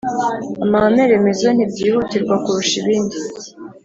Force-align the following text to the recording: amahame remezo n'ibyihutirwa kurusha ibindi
amahame 0.63 1.03
remezo 1.11 1.47
n'ibyihutirwa 1.53 2.35
kurusha 2.43 2.75
ibindi 2.81 3.17